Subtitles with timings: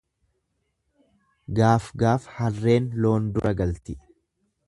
[1.59, 3.99] Gaaf gaaf harreen loon dura galti.